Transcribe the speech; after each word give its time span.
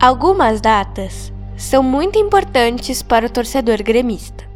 Algumas 0.00 0.60
datas 0.60 1.32
são 1.56 1.82
muito 1.82 2.20
importantes 2.20 3.02
para 3.02 3.26
o 3.26 3.28
torcedor 3.28 3.82
gremista. 3.82 4.48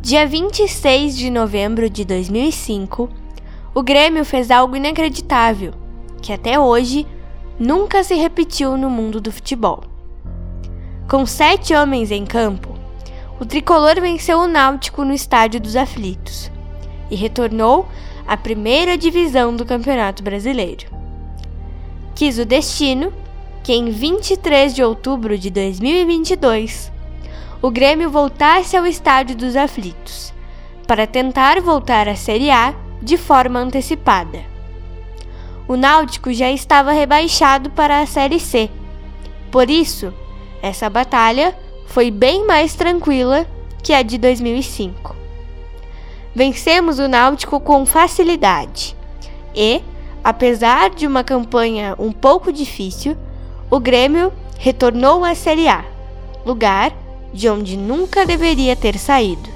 Dia 0.00 0.26
26 0.26 1.14
de 1.14 1.28
novembro 1.28 1.90
de 1.90 2.06
2005, 2.06 3.10
o 3.74 3.82
Grêmio 3.82 4.24
fez 4.24 4.50
algo 4.50 4.74
inacreditável, 4.74 5.74
que 6.22 6.32
até 6.32 6.58
hoje 6.58 7.06
nunca 7.58 8.02
se 8.02 8.14
repetiu 8.14 8.78
no 8.78 8.88
mundo 8.88 9.20
do 9.20 9.30
futebol. 9.30 9.82
Com 11.06 11.26
sete 11.26 11.74
homens 11.74 12.10
em 12.10 12.24
campo, 12.24 12.74
o 13.38 13.44
tricolor 13.44 14.00
venceu 14.00 14.38
o 14.38 14.48
Náutico 14.48 15.04
no 15.04 15.12
Estádio 15.12 15.60
dos 15.60 15.76
Aflitos 15.76 16.50
e 17.10 17.14
retornou 17.14 17.86
à 18.26 18.38
primeira 18.38 18.96
divisão 18.96 19.54
do 19.54 19.66
Campeonato 19.66 20.22
Brasileiro. 20.22 20.86
Quis 22.14 22.38
o 22.38 22.46
destino 22.46 23.12
que 23.70 23.74
em 23.74 23.88
23 23.88 24.74
de 24.74 24.82
outubro 24.82 25.38
de 25.38 25.48
2022 25.48 26.90
o 27.62 27.70
Grêmio 27.70 28.10
voltasse 28.10 28.76
ao 28.76 28.84
Estádio 28.84 29.36
dos 29.36 29.54
Aflitos 29.54 30.34
para 30.88 31.06
tentar 31.06 31.60
voltar 31.60 32.08
à 32.08 32.16
Série 32.16 32.50
A 32.50 32.74
de 33.00 33.16
forma 33.16 33.60
antecipada. 33.60 34.40
O 35.68 35.76
Náutico 35.76 36.32
já 36.32 36.50
estava 36.50 36.90
rebaixado 36.90 37.70
para 37.70 38.00
a 38.00 38.06
Série 38.06 38.40
C. 38.40 38.68
Por 39.52 39.70
isso, 39.70 40.12
essa 40.60 40.90
batalha 40.90 41.56
foi 41.86 42.10
bem 42.10 42.44
mais 42.44 42.74
tranquila 42.74 43.46
que 43.84 43.92
a 43.92 44.02
de 44.02 44.18
2005. 44.18 45.14
Vencemos 46.34 46.98
o 46.98 47.06
Náutico 47.06 47.60
com 47.60 47.86
facilidade 47.86 48.96
e, 49.54 49.80
apesar 50.24 50.90
de 50.90 51.06
uma 51.06 51.22
campanha 51.22 51.94
um 52.00 52.10
pouco 52.10 52.52
difícil, 52.52 53.16
o 53.70 53.78
Grêmio 53.78 54.32
retornou 54.58 55.24
à 55.24 55.34
Série 55.34 55.68
A, 55.68 55.84
lugar 56.44 56.92
de 57.32 57.48
onde 57.48 57.76
nunca 57.76 58.26
deveria 58.26 58.74
ter 58.74 58.98
saído. 58.98 59.48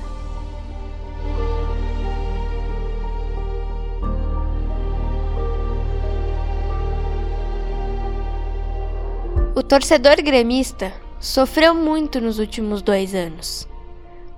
O 9.56 9.62
torcedor 9.62 10.16
gremista 10.22 10.92
sofreu 11.18 11.74
muito 11.74 12.20
nos 12.20 12.38
últimos 12.38 12.82
dois 12.82 13.14
anos, 13.14 13.66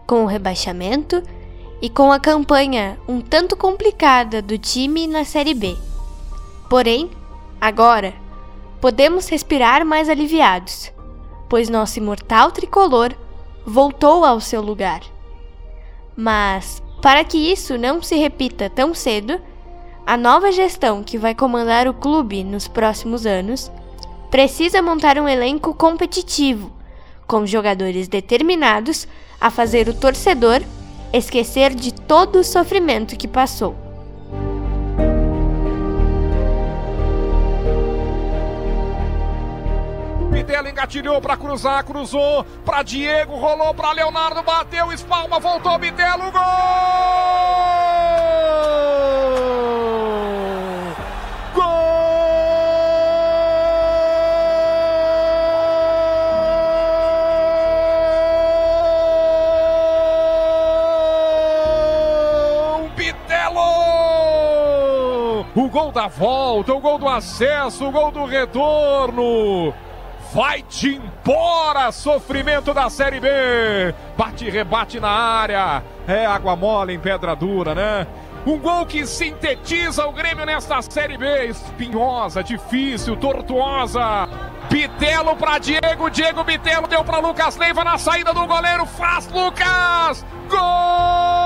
com 0.07 0.23
o 0.23 0.27
rebaixamento 0.27 1.23
e 1.83 1.91
com 1.91 2.11
a 2.11 2.19
campanha 2.19 2.99
um 3.07 3.21
tanto 3.21 3.57
complicada 3.57 4.41
do 4.41 4.57
time 4.57 5.07
na 5.07 5.25
Série 5.25 5.55
B. 5.55 5.77
Porém, 6.71 7.11
agora 7.61 8.15
podemos 8.81 9.29
respirar 9.29 9.85
mais 9.85 10.09
aliviados, 10.09 10.93
pois 11.49 11.69
nosso 11.69 11.99
imortal 11.99 12.51
tricolor 12.51 13.15
voltou 13.65 14.25
ao 14.25 14.41
seu 14.41 14.61
lugar. 14.61 15.01
Mas, 16.17 16.83
para 17.03 17.25
que 17.25 17.37
isso 17.37 17.77
não 17.77 18.03
se 18.03 18.17
repita 18.17 18.71
tão 18.71 18.95
cedo, 18.95 19.41
a 20.07 20.17
nova 20.17 20.53
gestão 20.53 21.03
que 21.03 21.19
vai 21.19 21.35
comandar 21.35 21.89
o 21.89 21.95
clube 21.95 22.45
nos 22.45 22.69
próximos 22.69 23.27
anos 23.27 23.71
precisa 24.31 24.81
montar 24.81 25.19
um 25.19 25.29
elenco 25.29 25.75
competitivo, 25.75 26.73
com 27.27 27.45
jogadores 27.45 28.09
determinados 28.09 29.07
a 29.41 29.51
fazer 29.51 29.89
o 29.89 29.95
torcedor 29.95 30.63
esquecer 31.13 31.75
de 31.75 31.93
todo 31.93 32.41
o 32.41 32.45
sofrimento 32.45 33.17
que 33.17 33.29
passou. 33.29 33.86
Videla 40.37 40.69
engatilhou 40.69 41.19
para 41.19 41.35
cruzar, 41.35 41.83
cruzou 41.83 42.45
para 42.63 42.83
Diego, 42.83 43.37
rolou 43.37 43.73
para 43.73 43.93
Leonardo, 43.93 44.43
bateu, 44.43 44.93
espalma, 44.93 45.41
voltou, 45.41 45.79
Bitelo, 45.79 46.31
gol! 46.31 46.43
O 65.55 65.71
gol 65.71 65.91
da 65.91 66.07
volta, 66.07 66.75
o 66.75 66.81
gol 66.81 66.99
do 66.99 67.09
acesso, 67.09 67.87
o 67.87 67.91
gol 67.91 68.11
do 68.11 68.27
retorno. 68.27 69.73
Vai-te 70.33 70.97
embora, 70.97 71.91
sofrimento 71.93 72.75
da 72.75 72.91
Série 72.91 73.21
B. 73.21 73.29
Bate 74.17 74.45
e 74.45 74.51
rebate 74.51 75.01
na 75.01 75.09
área. 75.09 75.83
É 76.07 76.27
água 76.27 76.55
mole 76.57 76.95
em 76.95 76.99
pedra 76.99 77.35
dura, 77.35 77.75
né? 77.75 78.07
Um 78.47 78.59
gol 78.59 78.87
que 78.87 79.07
sintetiza 79.07 80.07
o 80.07 80.13
Grêmio 80.13 80.47
nesta 80.47 80.81
Série 80.83 81.17
B. 81.17 81.47
Espinhosa, 81.47 82.45
difícil, 82.45 83.17
tortuosa. 83.17 84.29
Bitelo 84.71 85.37
para 85.37 85.59
Diego, 85.59 86.11
Diego 86.11 86.45
Bitelo 86.45 86.87
deu 86.87 87.03
para 87.05 87.19
Lucas 87.19 87.57
Leiva 87.57 87.83
na 87.83 87.99
saída 87.99 88.33
do 88.33 88.47
goleiro. 88.47 88.87
Faz 88.87 89.27
Lucas! 89.33 90.25
Gol! 90.49 91.46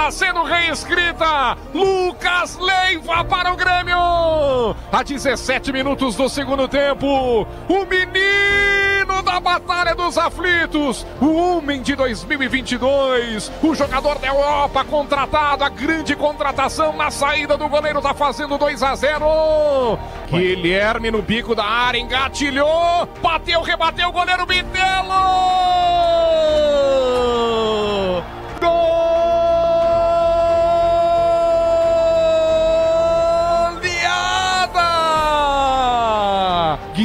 Está 0.00 0.10
sendo 0.10 0.42
reescrita. 0.42 1.58
Lucas 1.74 2.56
Leiva 2.58 3.22
para 3.24 3.52
o 3.52 3.56
Grêmio. 3.56 4.74
A 4.90 5.02
17 5.02 5.72
minutos 5.72 6.16
do 6.16 6.28
segundo 6.28 6.66
tempo. 6.66 7.46
O 7.68 7.84
menino 7.84 9.22
da 9.22 9.38
Batalha 9.38 9.94
dos 9.94 10.16
Aflitos. 10.16 11.06
O 11.20 11.34
homem 11.34 11.82
de 11.82 11.94
2022. 11.94 13.52
O 13.62 13.74
jogador 13.74 14.18
da 14.18 14.28
Europa 14.28 14.84
contratado. 14.84 15.64
A 15.64 15.68
grande 15.68 16.16
contratação 16.16 16.96
na 16.96 17.10
saída 17.10 17.58
do 17.58 17.68
goleiro. 17.68 17.98
Está 17.98 18.14
fazendo 18.14 18.56
2 18.56 18.82
a 18.82 18.94
0. 18.94 19.98
Guilherme 20.30 21.10
no 21.10 21.20
bico 21.20 21.54
da 21.54 21.64
área. 21.64 21.98
Engatilhou. 21.98 23.06
Bateu, 23.20 23.60
rebateu 23.60 24.08
o 24.08 24.12
goleiro 24.12 24.46
Bitelo. 24.46 26.29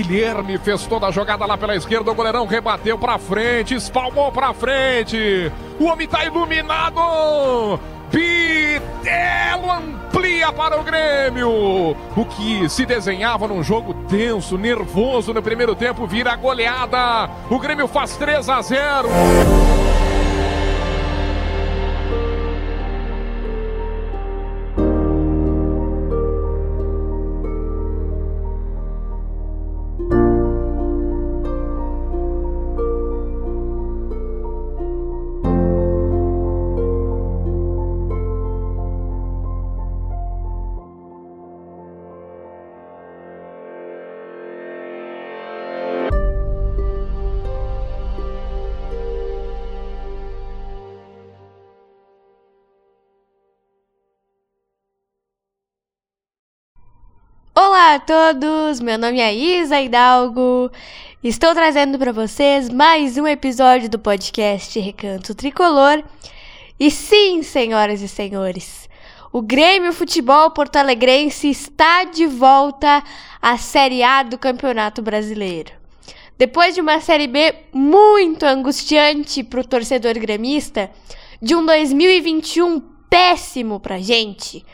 Guilherme 0.06 0.60
fez 0.60 0.86
toda 0.86 1.08
a 1.08 1.12
jogada 1.12 1.46
lá 1.46 1.58
pela 1.58 1.76
esquerda. 1.76 2.12
O 2.12 2.16
goleirão 2.16 2.46
rebateu 2.46 2.98
pra 2.98 3.18
frente, 3.18 3.74
espalmou 3.74 4.32
pra 4.32 4.54
frente. 4.54 5.52
O 5.80 5.86
homem 5.86 6.08
tá 6.08 6.24
iluminado. 6.24 7.80
Bitelo 8.12 9.72
amplia 9.72 10.54
para 10.54 10.80
o 10.80 10.84
Grêmio. 10.84 11.50
O 12.16 12.26
que 12.26 12.70
se 12.70 12.86
desenhava 12.86 13.48
num 13.48 13.64
jogo 13.64 13.94
tenso, 14.08 14.58
nervoso 14.58 15.34
no 15.34 15.42
primeiro 15.42 15.76
tempo, 15.76 16.06
vira 16.06 16.35
goleada. 16.35 17.29
O 17.50 17.59
Grêmio 17.59 17.88
faz 17.88 18.16
3 18.16 18.47
a 18.47 18.62
0. 18.62 19.09
Olá 57.96 58.03
a 58.03 58.34
todos, 58.34 58.82
meu 58.82 58.97
nome 58.97 59.22
é 59.22 59.34
Isa 59.34 59.80
Hidalgo. 59.80 60.70
Estou 61.24 61.53
trazendo 61.53 61.97
para 61.97 62.12
vocês 62.12 62.70
mais 62.70 63.18
um 63.18 63.26
episódio 63.26 63.90
do 63.90 63.97
podcast 63.97 64.78
Recanto 64.78 65.34
Tricolor. 65.34 66.03
E 66.78 66.92
sim, 66.92 67.42
senhoras 67.42 68.02
e 68.02 68.09
senhores, 68.09 68.90
o 69.32 69.42
Grêmio 69.42 69.94
Futebol 69.94 70.52
Porto 70.52 70.76
Alegrense 70.76 71.50
está 71.50 72.03
de 72.03 72.28
volta 72.28 73.02
à 73.42 73.58
Série 73.58 74.03
A 74.03 74.24
do 74.24 74.38
Campeonato 74.38 75.02
Brasileiro. 75.02 75.72
Depois 76.38 76.76
de 76.76 76.82
uma 76.82 77.00
Série 77.00 77.28
B 77.28 77.56
muito 77.72 78.44
angustiante 78.46 79.41
para 79.41 79.62
o 79.62 79.66
torcedor 79.66 80.16
gremista, 80.16 80.91
de 81.41 81.56
um 81.56 81.66
2021 81.66 82.82
péssimo 83.09 83.80
pra 83.80 84.00
gente. 84.00 84.66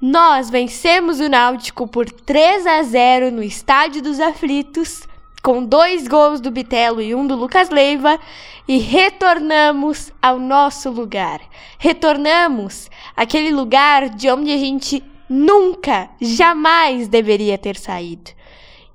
Nós 0.00 0.48
vencemos 0.48 1.20
o 1.20 1.28
Náutico 1.28 1.86
por 1.86 2.10
3 2.10 2.66
a 2.66 2.82
0 2.82 3.30
no 3.30 3.42
Estádio 3.42 4.00
dos 4.00 4.18
Aflitos, 4.18 5.06
com 5.42 5.62
dois 5.62 6.08
gols 6.08 6.40
do 6.40 6.50
Bitelo 6.50 7.02
e 7.02 7.14
um 7.14 7.26
do 7.26 7.36
Lucas 7.36 7.68
Leiva, 7.68 8.18
e 8.66 8.78
retornamos 8.78 10.10
ao 10.22 10.38
nosso 10.38 10.88
lugar. 10.88 11.42
Retornamos 11.78 12.88
àquele 13.14 13.50
lugar 13.52 14.08
de 14.08 14.30
onde 14.30 14.50
a 14.50 14.56
gente 14.56 15.04
nunca, 15.28 16.08
jamais 16.18 17.06
deveria 17.06 17.58
ter 17.58 17.76
saído. 17.76 18.30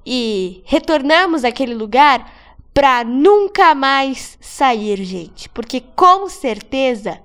E 0.04 0.64
retornamos 0.66 1.46
àquele 1.46 1.76
lugar 1.76 2.34
para 2.74 3.04
nunca 3.04 3.76
mais 3.76 4.40
sair, 4.42 5.04
gente, 5.04 5.50
porque 5.50 5.84
com 5.96 6.28
certeza 6.28 7.20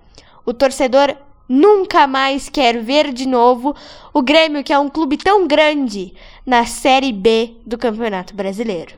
o 0.44 0.52
torcedor 0.52 1.16
nunca 1.50 2.06
mais 2.06 2.48
quer 2.48 2.80
ver 2.80 3.12
de 3.12 3.26
novo 3.26 3.74
o 4.14 4.22
Grêmio, 4.22 4.62
que 4.62 4.72
é 4.72 4.78
um 4.78 4.88
clube 4.88 5.16
tão 5.16 5.48
grande, 5.48 6.14
na 6.46 6.64
Série 6.64 7.12
B 7.12 7.56
do 7.66 7.76
Campeonato 7.76 8.36
Brasileiro. 8.36 8.94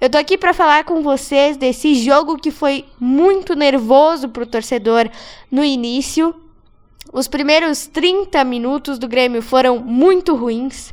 Eu 0.00 0.10
tô 0.10 0.18
aqui 0.18 0.36
para 0.36 0.52
falar 0.52 0.82
com 0.82 1.02
vocês 1.02 1.56
desse 1.56 1.94
jogo 1.94 2.36
que 2.36 2.50
foi 2.50 2.84
muito 2.98 3.54
nervoso 3.54 4.28
pro 4.28 4.44
torcedor 4.44 5.08
no 5.48 5.62
início. 5.62 6.34
Os 7.12 7.28
primeiros 7.28 7.86
30 7.86 8.42
minutos 8.42 8.98
do 8.98 9.06
Grêmio 9.06 9.40
foram 9.40 9.78
muito 9.78 10.34
ruins. 10.34 10.92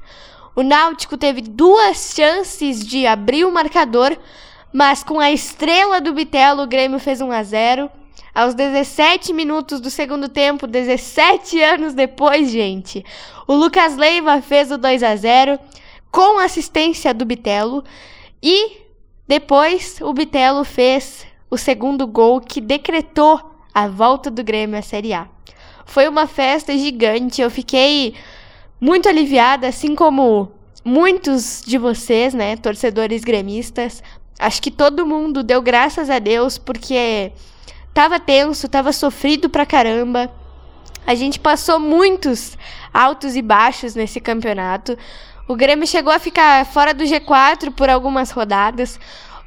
O 0.55 0.61
Náutico 0.61 1.17
teve 1.17 1.41
duas 1.41 2.13
chances 2.15 2.85
de 2.85 3.07
abrir 3.07 3.43
o 3.43 3.51
marcador, 3.51 4.15
mas 4.71 5.03
com 5.03 5.19
a 5.19 5.31
estrela 5.31 5.99
do 5.99 6.13
Bitelo, 6.13 6.61
o 6.61 6.67
Grêmio 6.67 6.99
fez 6.99 7.21
1 7.21 7.31
a 7.31 7.41
0. 7.41 8.00
Aos 8.33 8.53
17 8.53 9.33
minutos 9.33 9.81
do 9.81 9.89
segundo 9.89 10.29
tempo, 10.29 10.65
17 10.65 11.61
anos 11.61 11.93
depois, 11.93 12.49
gente, 12.49 13.03
o 13.45 13.53
Lucas 13.53 13.97
Leiva 13.97 14.41
fez 14.41 14.71
o 14.71 14.77
2 14.77 15.03
a 15.03 15.15
0 15.15 15.59
com 16.09 16.39
assistência 16.39 17.13
do 17.13 17.25
Bitelo 17.25 17.83
e 18.41 18.81
depois 19.27 19.99
o 20.01 20.13
Bitelo 20.13 20.63
fez 20.63 21.25
o 21.49 21.57
segundo 21.57 22.07
gol 22.07 22.39
que 22.39 22.61
decretou 22.61 23.39
a 23.73 23.87
volta 23.87 24.31
do 24.31 24.43
Grêmio 24.43 24.77
à 24.79 24.81
Série 24.81 25.13
A. 25.13 25.27
Foi 25.85 26.07
uma 26.07 26.27
festa 26.27 26.77
gigante, 26.77 27.41
eu 27.41 27.49
fiquei 27.49 28.15
muito 28.79 29.07
aliviada, 29.09 29.67
assim 29.67 29.93
como 29.93 30.51
muitos 30.83 31.61
de 31.65 31.77
vocês, 31.77 32.33
né, 32.33 32.55
torcedores 32.55 33.23
gremistas. 33.23 34.01
Acho 34.39 34.61
que 34.61 34.71
todo 34.71 35.05
mundo 35.05 35.43
deu 35.43 35.61
graças 35.61 36.09
a 36.09 36.17
Deus 36.17 36.57
porque 36.57 37.31
Tava 37.93 38.19
tenso, 38.19 38.69
tava 38.69 38.93
sofrido 38.93 39.49
pra 39.49 39.65
caramba. 39.65 40.31
A 41.05 41.15
gente 41.15 41.39
passou 41.39 41.79
muitos 41.79 42.57
altos 42.93 43.35
e 43.35 43.41
baixos 43.41 43.95
nesse 43.95 44.19
campeonato. 44.19 44.97
O 45.47 45.55
Grêmio 45.55 45.85
chegou 45.85 46.13
a 46.13 46.19
ficar 46.19 46.65
fora 46.65 46.93
do 46.93 47.03
G4 47.03 47.71
por 47.71 47.89
algumas 47.89 48.31
rodadas. 48.31 48.99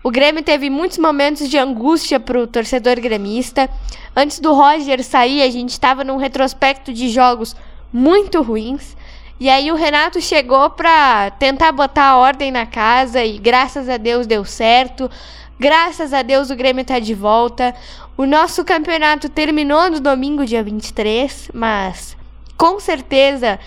O 0.03 0.11
Grêmio 0.11 0.43
teve 0.43 0.69
muitos 0.69 0.99
momentos 0.99 1.49
de 1.49 1.57
angústia 1.57 2.21
pro 2.21 2.47
torcedor 2.47 3.01
gremista. 3.01 3.71
Antes 4.15 4.39
do 4.39 4.53
Roger 4.53 5.03
sair, 5.03 5.41
a 5.41 5.51
gente 5.51 5.71
estava 5.71 6.05
num 6.05 6.19
retrospecto 6.19 6.93
de 6.93 7.09
jogos 7.09 7.57
muito 7.91 8.43
ruins. 8.43 8.95
E 9.41 9.49
aí 9.49 9.73
o 9.73 9.75
Renato 9.75 10.21
chegou 10.21 10.69
para 10.69 11.31
tentar 11.31 11.73
botar 11.73 12.11
a 12.11 12.17
ordem 12.19 12.53
na 12.53 12.67
casa 12.67 13.25
e 13.25 13.39
graças 13.39 13.89
a 13.89 13.97
Deus 13.97 14.27
deu 14.27 14.45
certo. 14.45 15.11
Graças 15.59 16.13
a 16.13 16.21
Deus 16.21 16.51
o 16.51 16.57
Grêmio 16.57 16.83
está 16.83 16.99
de 16.99 17.15
volta. 17.15 17.75
O 18.17 18.27
nosso 18.27 18.65
campeonato 18.65 19.29
terminou 19.29 19.91
no 19.91 19.99
domingo, 19.99 20.47
dia 20.47 20.63
23, 20.63 21.51
mas 21.53 22.17
com 22.57 22.79
certeza 22.79 23.59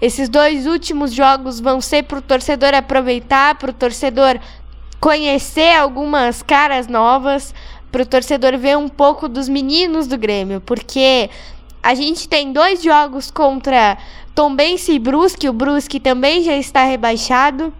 esses 0.00 0.28
dois 0.28 0.64
últimos 0.64 1.12
jogos 1.12 1.58
vão 1.58 1.80
ser 1.80 2.04
para 2.04 2.18
o 2.18 2.22
torcedor 2.22 2.72
aproveitar, 2.72 3.56
para 3.56 3.70
o 3.70 3.74
torcedor 3.74 4.38
conhecer 5.00 5.76
algumas 5.76 6.40
caras 6.40 6.86
novas, 6.86 7.52
para 7.90 8.02
o 8.02 8.06
torcedor 8.06 8.56
ver 8.56 8.78
um 8.78 8.88
pouco 8.88 9.28
dos 9.28 9.48
meninos 9.48 10.06
do 10.06 10.16
Grêmio, 10.16 10.60
porque 10.60 11.28
a 11.82 11.92
gente 11.94 12.28
tem 12.28 12.52
dois 12.52 12.84
jogos 12.84 13.28
contra 13.28 13.98
Tombense 14.36 14.92
e 14.92 15.00
Brusque, 15.00 15.48
o 15.48 15.52
Brusque 15.52 15.98
também 15.98 16.44
já 16.44 16.56
está 16.56 16.84
rebaixado. 16.84 17.74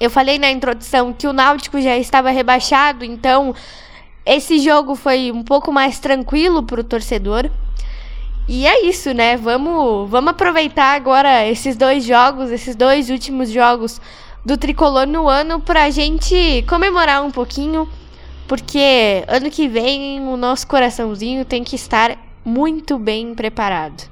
Eu 0.00 0.10
falei 0.10 0.36
na 0.36 0.50
introdução 0.50 1.12
que 1.12 1.28
o 1.28 1.32
Náutico 1.32 1.80
já 1.80 1.96
estava 1.96 2.30
rebaixado, 2.30 3.04
então 3.04 3.54
esse 4.26 4.58
jogo 4.58 4.94
foi 4.94 5.30
um 5.30 5.42
pouco 5.42 5.72
mais 5.72 5.98
tranquilo 5.98 6.62
para 6.62 6.80
o 6.80 6.84
torcedor. 6.84 7.50
E 8.48 8.66
é 8.66 8.86
isso, 8.86 9.12
né? 9.12 9.36
Vamos, 9.36 10.10
vamos 10.10 10.30
aproveitar 10.30 10.94
agora 10.94 11.46
esses 11.46 11.76
dois 11.76 12.04
jogos, 12.04 12.50
esses 12.50 12.76
dois 12.76 13.10
últimos 13.10 13.50
jogos 13.50 14.00
do 14.44 14.56
tricolor 14.58 15.06
no 15.06 15.28
ano 15.28 15.60
para 15.60 15.84
a 15.84 15.90
gente 15.90 16.62
comemorar 16.68 17.24
um 17.24 17.30
pouquinho, 17.30 17.88
porque 18.46 19.24
ano 19.26 19.50
que 19.50 19.66
vem 19.66 20.20
o 20.20 20.36
nosso 20.36 20.66
coraçãozinho 20.66 21.44
tem 21.44 21.64
que 21.64 21.76
estar 21.76 22.18
muito 22.44 22.98
bem 22.98 23.34
preparado. 23.34 24.04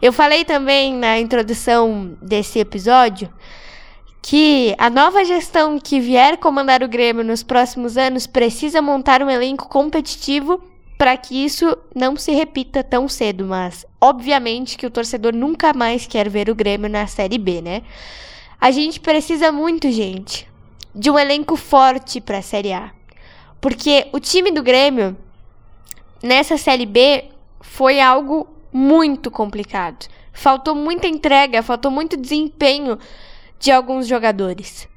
Eu 0.00 0.14
falei 0.14 0.46
também 0.46 0.94
na 0.94 1.18
introdução 1.18 2.16
desse 2.22 2.58
episódio 2.58 3.28
que 4.22 4.74
a 4.78 4.90
nova 4.90 5.24
gestão 5.24 5.78
que 5.78 5.98
vier 5.98 6.36
comandar 6.36 6.82
o 6.82 6.88
Grêmio 6.88 7.24
nos 7.24 7.42
próximos 7.42 7.96
anos 7.96 8.26
precisa 8.26 8.82
montar 8.82 9.22
um 9.22 9.30
elenco 9.30 9.68
competitivo 9.68 10.62
para 10.98 11.16
que 11.16 11.44
isso 11.44 11.76
não 11.94 12.14
se 12.14 12.30
repita 12.32 12.84
tão 12.84 13.08
cedo, 13.08 13.46
mas 13.46 13.86
obviamente 13.98 14.76
que 14.76 14.86
o 14.86 14.90
torcedor 14.90 15.34
nunca 15.34 15.72
mais 15.72 16.06
quer 16.06 16.28
ver 16.28 16.50
o 16.50 16.54
Grêmio 16.54 16.90
na 16.90 17.06
Série 17.06 17.38
B, 17.38 17.62
né? 17.62 17.82
A 18.60 18.70
gente 18.70 19.00
precisa 19.00 19.50
muito, 19.50 19.90
gente, 19.90 20.46
de 20.94 21.10
um 21.10 21.18
elenco 21.18 21.56
forte 21.56 22.20
para 22.20 22.38
a 22.38 22.42
Série 22.42 22.74
A. 22.74 22.90
Porque 23.58 24.08
o 24.12 24.20
time 24.20 24.50
do 24.50 24.62
Grêmio 24.62 25.16
nessa 26.22 26.58
Série 26.58 26.84
B 26.84 27.24
foi 27.62 27.98
algo 27.98 28.46
muito 28.70 29.30
complicado. 29.30 30.06
Faltou 30.34 30.74
muita 30.74 31.06
entrega, 31.06 31.62
faltou 31.62 31.90
muito 31.90 32.16
desempenho 32.16 32.98
de 33.60 33.70
alguns 33.70 34.08
jogadores. 34.08 34.88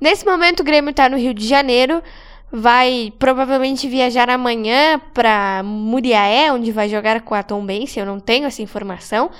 Nesse 0.00 0.24
momento, 0.24 0.60
o 0.60 0.64
Grêmio 0.64 0.90
está 0.90 1.08
no 1.08 1.18
Rio 1.18 1.34
de 1.34 1.46
Janeiro, 1.46 2.02
vai 2.50 3.12
provavelmente 3.18 3.88
viajar 3.88 4.30
amanhã 4.30 5.00
para 5.12 5.62
Muriaé, 5.64 6.52
onde 6.52 6.70
vai 6.70 6.88
jogar 6.88 7.20
com 7.22 7.34
a 7.34 7.42
Tombense, 7.42 7.98
eu 7.98 8.06
não 8.06 8.20
tenho 8.20 8.46
essa 8.46 8.62
informação, 8.62 9.30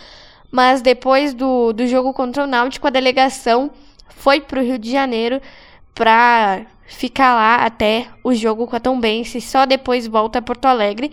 mas 0.50 0.82
depois 0.82 1.32
do, 1.32 1.72
do 1.72 1.86
jogo 1.86 2.12
contra 2.12 2.44
o 2.44 2.46
Náutico, 2.46 2.86
a 2.86 2.90
delegação 2.90 3.70
foi 4.08 4.40
para 4.40 4.60
o 4.60 4.62
Rio 4.62 4.78
de 4.78 4.90
Janeiro 4.90 5.40
para 5.94 6.66
ficar 6.86 7.34
lá 7.34 7.64
até 7.64 8.08
o 8.22 8.34
jogo 8.34 8.66
com 8.66 8.76
a 8.76 8.80
Tombense, 8.80 9.40
só 9.40 9.64
depois 9.64 10.06
volta 10.06 10.40
a 10.40 10.42
Porto 10.42 10.66
Alegre 10.66 11.12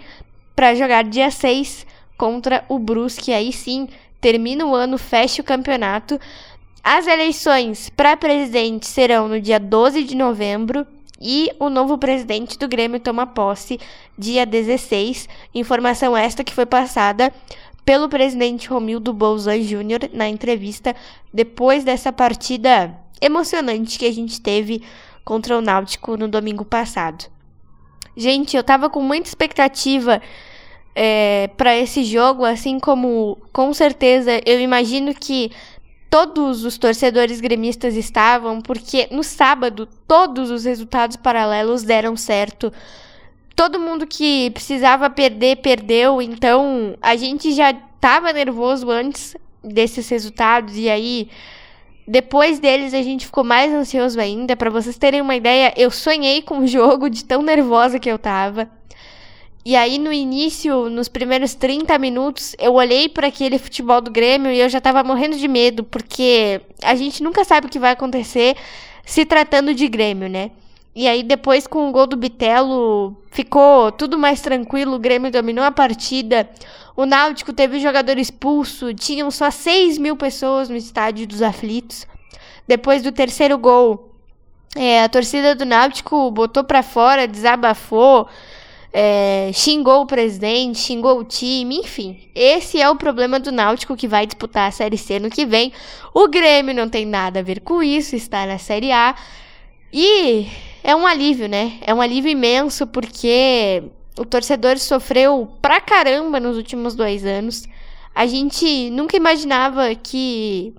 para 0.55 0.73
jogar 0.75 1.03
dia 1.03 1.29
6 1.29 1.85
contra 2.17 2.63
o 2.67 2.79
Brusque, 2.79 3.31
aí 3.31 3.51
sim 3.51 3.87
termina 4.19 4.65
o 4.65 4.75
ano, 4.75 4.97
fecha 4.97 5.41
o 5.41 5.45
campeonato. 5.45 6.19
As 6.83 7.05
eleições 7.05 7.89
para 7.89 8.17
presidente 8.17 8.87
serão 8.87 9.27
no 9.27 9.39
dia 9.39 9.59
12 9.59 10.03
de 10.03 10.15
novembro 10.15 10.85
e 11.19 11.51
o 11.59 11.69
novo 11.69 11.95
presidente 11.95 12.57
do 12.57 12.67
Grêmio 12.67 12.99
toma 12.99 13.27
posse 13.27 13.79
dia 14.17 14.47
16. 14.47 15.29
Informação 15.53 16.17
esta 16.17 16.43
que 16.43 16.53
foi 16.53 16.65
passada 16.65 17.31
pelo 17.85 18.09
presidente 18.09 18.67
Romildo 18.67 19.13
Bolzan 19.13 19.61
Júnior 19.61 20.09
na 20.11 20.27
entrevista 20.27 20.95
depois 21.31 21.83
dessa 21.83 22.11
partida 22.11 22.97
emocionante 23.21 23.99
que 23.99 24.07
a 24.07 24.11
gente 24.11 24.41
teve 24.41 24.81
contra 25.23 25.55
o 25.55 25.61
Náutico 25.61 26.17
no 26.17 26.27
domingo 26.27 26.65
passado. 26.65 27.25
Gente, 28.17 28.57
eu 28.57 28.63
tava 28.63 28.89
com 28.89 29.01
muita 29.01 29.29
expectativa 29.29 30.19
é, 30.95 31.49
para 31.55 31.77
esse 31.77 32.03
jogo, 32.03 32.43
assim 32.43 32.79
como 32.79 33.37
com 33.53 33.73
certeza 33.73 34.41
eu 34.45 34.59
imagino 34.59 35.13
que 35.13 35.51
todos 36.11 36.65
os 36.65 36.77
torcedores 36.77 37.39
gremistas 37.39 37.95
estavam, 37.95 38.59
porque 38.59 39.07
no 39.09 39.23
sábado 39.23 39.87
todos 40.05 40.51
os 40.51 40.65
resultados 40.65 41.15
paralelos 41.15 41.83
deram 41.83 42.17
certo. 42.17 42.71
Todo 43.55 43.79
mundo 43.79 44.05
que 44.05 44.51
precisava 44.51 45.09
perder, 45.09 45.61
perdeu. 45.61 46.21
Então 46.21 46.97
a 47.01 47.15
gente 47.15 47.53
já 47.53 47.71
estava 47.71 48.33
nervoso 48.33 48.91
antes 48.91 49.37
desses 49.63 50.09
resultados 50.09 50.75
e 50.75 50.89
aí 50.89 51.29
depois 52.05 52.59
deles 52.59 52.93
a 52.93 53.01
gente 53.01 53.25
ficou 53.25 53.45
mais 53.45 53.71
ansioso 53.71 54.19
ainda. 54.19 54.57
Para 54.57 54.69
vocês 54.69 54.97
terem 54.97 55.21
uma 55.21 55.35
ideia, 55.37 55.73
eu 55.77 55.89
sonhei 55.89 56.41
com 56.41 56.59
o 56.59 56.67
jogo 56.67 57.09
de 57.09 57.23
tão 57.23 57.41
nervosa 57.41 57.99
que 57.99 58.11
eu 58.11 58.19
tava. 58.19 58.69
E 59.63 59.75
aí, 59.75 59.99
no 59.99 60.11
início, 60.11 60.89
nos 60.89 61.07
primeiros 61.07 61.53
30 61.53 61.97
minutos, 61.99 62.55
eu 62.57 62.73
olhei 62.73 63.07
para 63.07 63.27
aquele 63.27 63.59
futebol 63.59 64.01
do 64.01 64.09
Grêmio 64.09 64.51
e 64.51 64.59
eu 64.59 64.67
já 64.67 64.81
tava 64.81 65.03
morrendo 65.03 65.37
de 65.37 65.47
medo, 65.47 65.83
porque 65.83 66.61
a 66.83 66.95
gente 66.95 67.21
nunca 67.21 67.43
sabe 67.45 67.67
o 67.67 67.69
que 67.69 67.77
vai 67.77 67.91
acontecer 67.91 68.55
se 69.05 69.23
tratando 69.23 69.73
de 69.75 69.87
Grêmio, 69.87 70.27
né? 70.27 70.49
E 70.95 71.07
aí 71.07 71.21
depois 71.21 71.67
com 71.67 71.87
o 71.87 71.91
gol 71.91 72.07
do 72.07 72.17
Bitelo 72.17 73.15
ficou 73.29 73.91
tudo 73.91 74.17
mais 74.17 74.41
tranquilo, 74.41 74.95
o 74.95 74.99
Grêmio 74.99 75.31
dominou 75.31 75.63
a 75.63 75.71
partida. 75.71 76.49
O 76.95 77.05
Náutico 77.05 77.53
teve 77.53 77.77
o 77.77 77.79
jogador 77.79 78.17
expulso, 78.17 78.93
tinham 78.93 79.29
só 79.31 79.49
6 79.49 79.97
mil 79.97 80.17
pessoas 80.17 80.69
no 80.69 80.75
estádio 80.75 81.27
dos 81.27 81.41
aflitos. 81.41 82.05
Depois 82.67 83.01
do 83.03 83.11
terceiro 83.11 83.57
gol, 83.57 84.11
é, 84.75 85.03
a 85.03 85.09
torcida 85.09 85.53
do 85.55 85.65
Náutico 85.65 86.29
botou 86.31 86.63
para 86.63 86.83
fora, 86.83 87.27
desabafou, 87.27 88.27
é, 88.93 89.51
xingou 89.53 90.01
o 90.01 90.05
presidente, 90.05 90.79
xingou 90.79 91.19
o 91.19 91.23
time, 91.23 91.77
enfim. 91.77 92.29
Esse 92.35 92.79
é 92.81 92.89
o 92.89 92.95
problema 92.95 93.39
do 93.39 93.51
Náutico 93.51 93.95
que 93.95 94.07
vai 94.07 94.25
disputar 94.25 94.67
a 94.67 94.71
Série 94.71 94.97
C 94.97 95.19
no 95.19 95.29
que 95.29 95.45
vem. 95.45 95.71
O 96.13 96.27
Grêmio 96.27 96.75
não 96.75 96.89
tem 96.89 97.05
nada 97.05 97.39
a 97.39 97.43
ver 97.43 97.61
com 97.61 97.81
isso, 97.81 98.15
está 98.15 98.45
na 98.45 98.57
Série 98.57 98.91
A. 98.91 99.15
E 99.93 100.47
é 100.83 100.95
um 100.95 101.07
alívio, 101.07 101.47
né? 101.47 101.73
É 101.81 101.93
um 101.93 102.01
alívio 102.01 102.31
imenso 102.31 102.85
porque 102.87 103.83
o 104.17 104.25
torcedor 104.25 104.77
sofreu 104.77 105.49
pra 105.61 105.79
caramba 105.79 106.39
nos 106.39 106.57
últimos 106.57 106.93
dois 106.95 107.25
anos. 107.25 107.63
A 108.13 108.25
gente 108.25 108.89
nunca 108.89 109.15
imaginava 109.15 109.95
que 109.95 110.73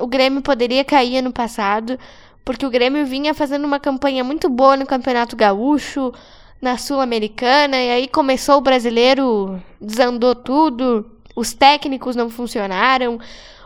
o 0.00 0.06
Grêmio 0.06 0.40
poderia 0.40 0.84
cair 0.84 1.18
ano 1.18 1.32
passado, 1.32 1.98
porque 2.44 2.64
o 2.64 2.70
Grêmio 2.70 3.04
vinha 3.04 3.34
fazendo 3.34 3.66
uma 3.66 3.78
campanha 3.78 4.24
muito 4.24 4.48
boa 4.48 4.76
no 4.76 4.86
Campeonato 4.86 5.36
Gaúcho, 5.36 6.12
na 6.60 6.76
Sul-Americana, 6.76 7.76
e 7.76 7.90
aí 7.90 8.08
começou 8.08 8.56
o 8.56 8.60
brasileiro, 8.60 9.62
desandou 9.80 10.34
tudo, 10.34 11.08
os 11.34 11.52
técnicos 11.52 12.16
não 12.16 12.28
funcionaram. 12.28 13.18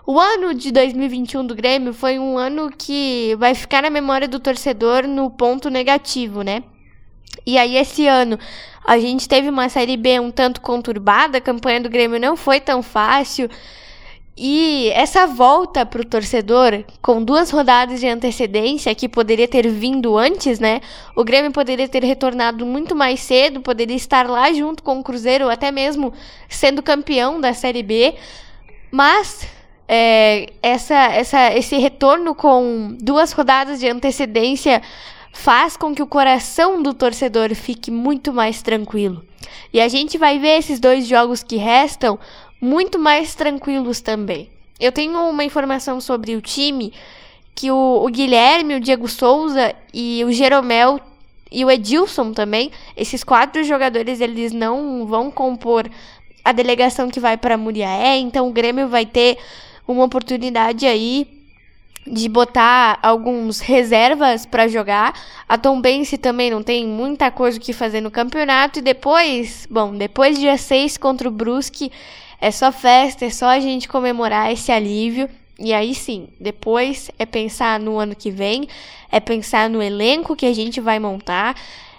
O 0.07 0.19
ano 0.21 0.53
de 0.53 0.71
2021 0.73 1.47
do 1.47 1.55
Grêmio 1.55 1.95
foi 1.95 2.19
um 2.19 2.37
ano 2.37 2.71
que 2.77 3.35
vai 3.39 3.55
ficar 3.55 3.83
na 3.83 3.91
memória 3.91 4.29
do 4.29 4.41
torcedor 4.41 5.07
no 5.07 5.31
ponto 5.31 5.71
negativo, 5.71 6.43
né? 6.43 6.65
E 7.47 7.57
aí, 7.57 7.77
esse 7.77 8.07
ano, 8.07 8.39
a 8.85 8.99
gente 8.99 9.29
teve 9.29 9.49
uma 9.49 9.69
Série 9.69 9.97
B 9.97 10.21
um 10.21 10.31
tanto 10.31 10.61
conturbada, 10.61 11.39
a 11.39 11.41
campanha 11.41 11.81
do 11.81 11.89
Grêmio 11.89 12.21
não 12.21 12.37
foi 12.37 12.61
tão 12.61 12.83
fácil. 12.83 13.49
E 14.37 14.91
essa 14.95 15.27
volta 15.27 15.85
para 15.85 16.01
o 16.01 16.07
torcedor, 16.07 16.85
com 17.03 17.23
duas 17.23 17.51
rodadas 17.51 18.01
de 18.01 18.09
antecedência, 18.09 18.95
que 18.95 19.07
poderia 19.07 19.47
ter 19.47 19.69
vindo 19.69 20.17
antes, 20.17 20.59
né? 20.59 20.81
O 21.15 21.23
Grêmio 21.23 21.53
poderia 21.53 21.87
ter 21.87 22.03
retornado 22.03 22.65
muito 22.65 22.97
mais 22.97 23.21
cedo, 23.21 23.61
poderia 23.61 23.97
estar 23.97 24.27
lá 24.29 24.51
junto 24.53 24.83
com 24.83 24.99
o 24.99 25.03
Cruzeiro, 25.03 25.51
até 25.51 25.71
mesmo 25.71 26.15
sendo 26.49 26.83
campeão 26.83 27.41
da 27.41 27.53
Série 27.53 27.83
B. 27.83 28.15
Mas 28.91 29.47
é, 29.87 30.47
essa, 30.63 30.95
essa, 30.95 31.53
esse 31.55 31.77
retorno 31.77 32.35
com 32.35 32.97
duas 32.99 33.33
rodadas 33.33 33.81
de 33.81 33.89
antecedência 33.89 34.81
faz 35.35 35.77
com 35.77 35.95
que 35.95 36.03
o 36.03 36.07
coração 36.07 36.83
do 36.83 36.95
torcedor 36.95 37.55
fique 37.55 37.91
muito 37.91 38.33
mais 38.33 38.63
tranquilo. 38.63 39.23
E 39.73 39.81
a 39.81 39.89
gente 39.89 40.17
vai 40.17 40.39
ver 40.39 40.59
esses 40.59 40.81
dois 40.81 41.07
jogos 41.07 41.43
que 41.43 41.57
restam 41.57 42.19
muito 42.63 42.97
mais 42.97 43.35
tranquilos 43.35 44.01
também. 44.01 44.49
Eu 44.79 44.93
tenho 44.93 45.19
uma 45.29 45.45
informação 45.45 46.01
sobre 46.01 46.37
o 46.37 46.41
time 46.41 46.93
que 47.57 47.73
o, 47.73 48.05
o 48.05 48.09
Guilherme, 48.09 48.77
o 48.77 48.81
Diego 48.81 49.09
Souza 49.09 49.75
e 49.93 50.25
o 50.25 50.31
Jeromel 50.33 51.01
e 51.51 51.65
o 51.65 51.71
Edilson 51.71 52.33
também, 52.33 52.71
esses 52.97 53.25
quatro 53.25 53.63
jogadores, 53.65 54.21
eles 54.21 54.53
não 54.53 55.05
vão 55.07 55.31
compor 55.31 55.91
a 56.45 56.53
delegação 56.53 57.11
que 57.11 57.21
vai 57.21 57.37
para 57.37 57.59
Muriaé, 57.59 58.17
então 58.19 58.49
o 58.49 58.53
Grêmio 58.53 58.89
vai 58.89 59.05
ter 59.05 59.39
uma 59.87 60.05
oportunidade 60.05 60.87
aí 60.87 61.27
de 62.07 62.29
botar 62.29 62.99
alguns 63.03 63.61
reservas 63.61 64.47
para 64.47 64.67
jogar. 64.67 65.15
A 65.49 65.59
Tombense 65.59 66.17
também 66.17 66.51
não 66.51 66.63
tem 66.63 66.87
muita 66.87 67.31
coisa 67.31 67.59
o 67.59 67.61
que 67.61 67.73
fazer 67.73 68.01
no 68.01 68.11
campeonato 68.11 68.79
e 68.79 68.83
depois, 68.83 69.67
bom, 69.71 69.95
depois 69.95 70.39
dia 70.39 70.57
6 70.57 70.97
contra 70.97 71.29
o 71.29 71.31
Brusque, 71.31 71.93
é 72.43 72.51
só 72.51 72.73
festa, 72.73 73.25
é 73.25 73.31
só 73.31 73.47
a 73.47 73.61
gente 73.61 73.89
comemorar 73.89 74.51
esse 74.51 74.73
alívio. 74.73 75.31
E 75.61 75.73
aí 75.73 75.95
sim, 75.95 76.29
depois 76.41 77.09
é 77.17 77.25
pensar 77.25 77.79
no 77.79 77.97
ano 77.99 78.17
que 78.17 78.33
vem, 78.33 78.69
é 79.13 79.21
pensar 79.21 79.71
no 79.71 79.81
elenco 79.81 80.35
que 80.35 80.47
a 80.47 80.53
gente 80.53 80.81
vai 80.81 80.99
montar, 80.99 81.55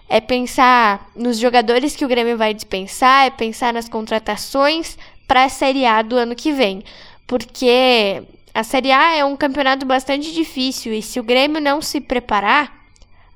é 0.10 0.20
pensar 0.20 1.10
nos 1.16 1.40
jogadores 1.40 1.96
que 1.96 2.04
o 2.04 2.10
Grêmio 2.10 2.38
vai 2.38 2.54
dispensar, 2.54 3.26
é 3.26 3.30
pensar 3.30 3.72
nas 3.72 3.88
contratações 3.88 4.98
para 5.26 5.46
a 5.46 5.50
Série 5.50 5.86
A 5.86 6.02
do 6.02 6.18
ano 6.18 6.36
que 6.36 6.52
vem. 6.52 6.84
Porque 7.26 8.22
a 8.54 8.64
Série 8.66 8.92
A 8.92 9.16
é 9.16 9.24
um 9.24 9.38
campeonato 9.38 9.86
bastante 9.86 10.34
difícil 10.34 10.92
e 10.92 11.02
se 11.02 11.22
o 11.22 11.24
Grêmio 11.24 11.62
não 11.62 11.82
se 11.82 12.02
preparar, 12.02 12.84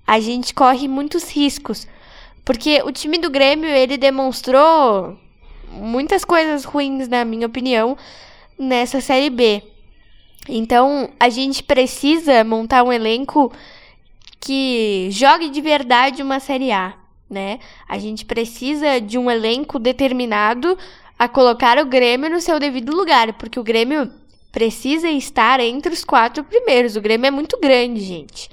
a 0.06 0.20
gente 0.20 0.54
corre 0.54 0.90
muitos 0.90 1.32
riscos. 1.32 1.88
Porque 2.44 2.82
o 2.84 2.92
time 2.92 3.18
do 3.18 3.30
Grêmio, 3.30 3.70
ele 3.70 3.96
demonstrou 3.96 5.18
muitas 5.78 6.26
coisas 6.26 6.64
ruins, 6.66 7.08
na 7.08 7.24
minha 7.24 7.48
opinião, 7.48 7.98
nessa 8.58 9.00
Série 9.00 9.30
B. 9.30 9.64
Então, 10.50 11.10
a 11.20 11.30
gente 11.30 11.64
precisa 11.64 12.44
montar 12.44 12.84
um 12.84 12.92
elenco 12.92 13.52
que 14.40 15.10
jogue 15.12 15.50
de 15.50 15.62
verdade 15.62 16.24
uma 16.24 16.40
Série 16.40 16.72
A, 16.72 16.94
né? 17.30 17.60
A 17.88 17.98
gente 17.98 18.26
precisa 18.26 19.02
de 19.02 19.18
um 19.18 19.30
elenco 19.30 19.78
determinado 19.78 20.78
a 21.20 21.28
colocar 21.28 21.78
o 21.80 21.86
Grêmio 21.86 22.30
no 22.30 22.40
seu 22.40 22.60
devido 22.60 22.96
lugar, 22.96 23.34
porque 23.34 23.60
o 23.60 23.64
Grêmio 23.64 24.10
precisa 24.52 25.10
estar 25.10 25.60
entre 25.60 25.94
os 25.94 26.04
quatro 26.04 26.44
primeiros. 26.44 26.96
O 26.96 27.02
Grêmio 27.02 27.28
é 27.28 27.32
muito 27.32 27.60
grande, 27.60 28.02
gente, 28.02 28.50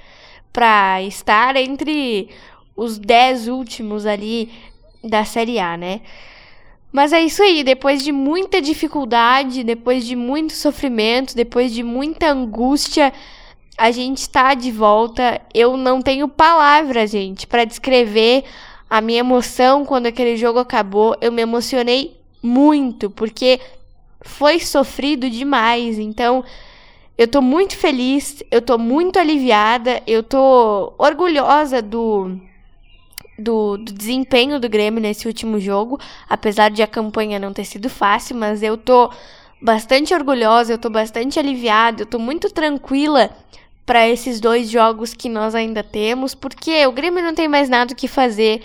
para 0.51 1.01
estar 1.03 1.55
entre 1.55 2.29
os 2.75 2.97
dez 2.97 3.47
últimos 3.47 4.05
ali 4.05 4.51
da 5.03 5.23
Série 5.23 5.59
A, 5.59 5.77
né? 5.77 6.01
Mas 6.95 7.11
é 7.11 7.19
isso 7.19 7.43
aí, 7.43 7.61
depois 7.61 8.01
de 8.01 8.13
muita 8.13 8.61
dificuldade, 8.61 9.65
depois 9.65 10.05
de 10.05 10.15
muito 10.15 10.53
sofrimento, 10.53 11.35
depois 11.35 11.73
de 11.73 11.83
muita 11.83 12.31
angústia, 12.31 13.11
a 13.77 13.91
gente 13.91 14.19
está 14.19 14.53
de 14.53 14.71
volta. 14.71 15.41
Eu 15.53 15.75
não 15.75 16.01
tenho 16.01 16.25
palavras, 16.29 17.11
gente, 17.11 17.45
para 17.47 17.65
descrever 17.65 18.45
a 18.89 19.01
minha 19.01 19.19
emoção 19.19 19.83
quando 19.83 20.05
aquele 20.05 20.37
jogo 20.37 20.57
acabou. 20.57 21.17
Eu 21.19 21.33
me 21.33 21.41
emocionei 21.41 22.17
muito, 22.41 23.09
porque 23.09 23.59
foi 24.21 24.61
sofrido 24.61 25.29
demais. 25.29 25.99
Então, 25.99 26.45
eu 27.17 27.27
tô 27.27 27.41
muito 27.41 27.75
feliz, 27.75 28.41
eu 28.49 28.61
tô 28.61 28.77
muito 28.77 29.19
aliviada, 29.19 30.01
eu 30.07 30.23
tô 30.23 30.93
orgulhosa 30.97 31.81
do 31.81 32.39
do, 33.37 33.77
do, 33.77 33.93
desempenho 33.93 34.59
do 34.59 34.69
Grêmio 34.69 35.01
nesse 35.01 35.27
último 35.27 35.59
jogo, 35.59 35.99
apesar 36.29 36.69
de 36.69 36.81
a 36.81 36.87
campanha 36.87 37.39
não 37.39 37.53
ter 37.53 37.65
sido 37.65 37.89
fácil, 37.89 38.35
mas 38.35 38.63
eu 38.63 38.77
tô 38.77 39.11
bastante 39.61 40.13
orgulhosa, 40.13 40.73
eu 40.73 40.77
tô 40.77 40.89
bastante 40.89 41.39
aliviada, 41.39 42.03
eu 42.03 42.05
tô 42.05 42.19
muito 42.19 42.49
tranquila 42.49 43.29
para 43.85 44.07
esses 44.07 44.39
dois 44.39 44.69
jogos 44.69 45.13
que 45.13 45.29
nós 45.29 45.53
ainda 45.53 45.83
temos, 45.83 46.33
porque 46.33 46.85
o 46.87 46.91
Grêmio 46.91 47.23
não 47.23 47.35
tem 47.35 47.47
mais 47.47 47.69
nada 47.69 47.93
o 47.93 47.95
que 47.95 48.07
fazer 48.07 48.61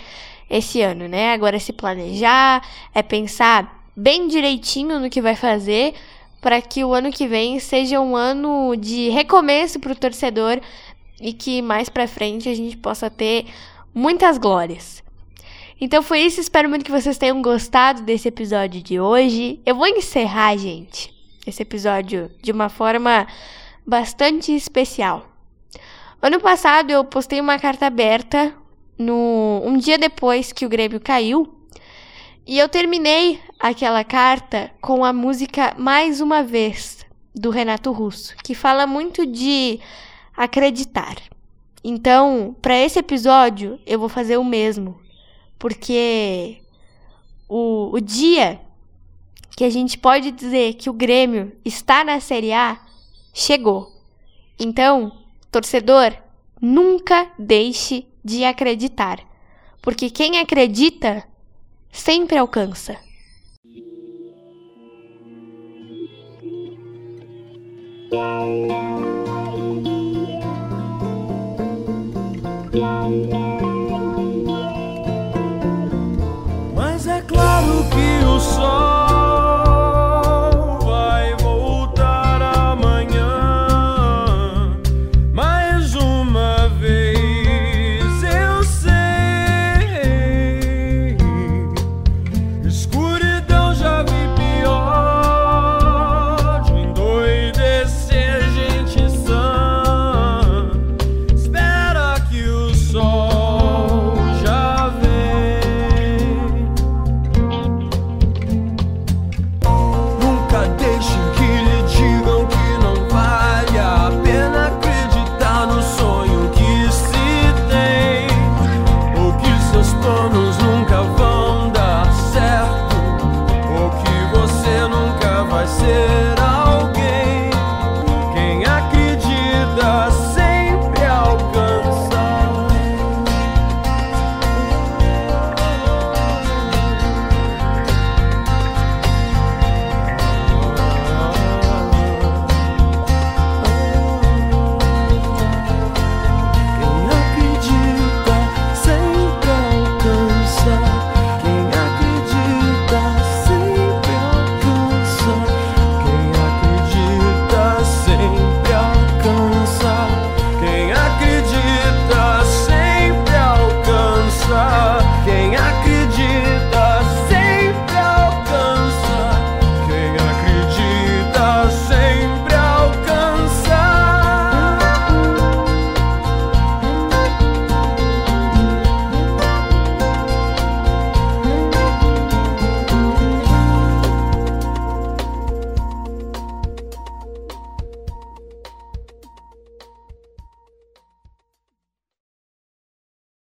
esse 0.49 0.81
ano, 0.81 1.07
né? 1.07 1.33
Agora 1.33 1.55
é 1.55 1.59
se 1.59 1.71
planejar, 1.71 2.61
é 2.93 3.01
pensar 3.01 3.85
bem 3.95 4.27
direitinho 4.27 4.99
no 4.99 5.09
que 5.09 5.21
vai 5.21 5.35
fazer 5.35 5.93
para 6.41 6.59
que 6.59 6.83
o 6.83 6.93
ano 6.93 7.11
que 7.11 7.27
vem 7.27 7.59
seja 7.59 8.01
um 8.01 8.15
ano 8.15 8.75
de 8.75 9.09
recomeço 9.09 9.79
para 9.79 9.91
o 9.91 9.95
torcedor 9.95 10.59
e 11.21 11.33
que 11.33 11.61
mais 11.61 11.87
para 11.87 12.07
frente 12.07 12.49
a 12.49 12.55
gente 12.55 12.75
possa 12.75 13.09
ter 13.09 13.45
muitas 13.93 14.37
glórias. 14.37 15.03
Então 15.79 16.03
foi 16.03 16.19
isso, 16.19 16.39
espero 16.39 16.69
muito 16.69 16.85
que 16.85 16.91
vocês 16.91 17.17
tenham 17.17 17.41
gostado 17.41 18.03
desse 18.03 18.27
episódio 18.27 18.81
de 18.81 18.99
hoje. 18.99 19.59
Eu 19.65 19.75
vou 19.75 19.87
encerrar, 19.87 20.55
gente, 20.57 21.13
esse 21.45 21.61
episódio 21.63 22.29
de 22.41 22.51
uma 22.51 22.69
forma 22.69 23.27
bastante 23.85 24.53
especial. 24.53 25.25
Ano 26.21 26.39
passado 26.39 26.91
eu 26.91 27.03
postei 27.03 27.41
uma 27.41 27.57
carta 27.57 27.87
aberta 27.87 28.53
no 28.95 29.61
um 29.65 29.75
dia 29.77 29.97
depois 29.97 30.51
que 30.51 30.65
o 30.65 30.69
Grêmio 30.69 30.99
caiu, 30.99 31.57
e 32.45 32.59
eu 32.59 32.69
terminei 32.69 33.39
aquela 33.59 34.03
carta 34.03 34.71
com 34.81 35.03
a 35.03 35.11
música 35.11 35.73
Mais 35.77 36.21
uma 36.21 36.43
vez 36.43 37.05
do 37.33 37.49
Renato 37.49 37.91
Russo, 37.91 38.35
que 38.43 38.53
fala 38.53 38.85
muito 38.85 39.25
de 39.25 39.79
acreditar. 40.35 41.15
Então, 41.83 42.55
para 42.61 42.77
esse 42.77 42.99
episódio, 42.99 43.79
eu 43.85 43.99
vou 43.99 44.09
fazer 44.09 44.37
o 44.37 44.43
mesmo. 44.43 44.99
Porque 45.57 46.61
o, 47.49 47.89
o 47.93 47.99
dia 47.99 48.59
que 49.55 49.63
a 49.63 49.69
gente 49.69 49.97
pode 49.97 50.31
dizer 50.31 50.75
que 50.75 50.89
o 50.89 50.93
Grêmio 50.93 51.51
está 51.65 52.03
na 52.03 52.19
Série 52.19 52.53
A 52.53 52.79
chegou. 53.33 53.91
Então, 54.59 55.11
torcedor, 55.51 56.15
nunca 56.61 57.31
deixe 57.37 58.07
de 58.23 58.43
acreditar. 58.43 59.19
Porque 59.81 60.09
quem 60.09 60.39
acredita 60.39 61.23
sempre 61.91 62.37
alcança. 62.37 62.97